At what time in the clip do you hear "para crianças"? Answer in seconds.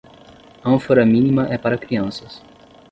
1.59-2.41